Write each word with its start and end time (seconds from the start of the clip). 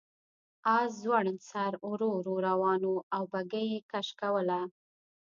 آس 0.77 0.91
ځوړند 1.03 1.39
سر 1.49 1.71
ورو 1.89 2.09
ورو 2.15 2.33
روان 2.47 2.81
و 2.91 2.93
او 3.15 3.23
بګۍ 3.31 3.65
یې 3.73 3.79
کش 3.91 4.07
کوله. 4.21 4.59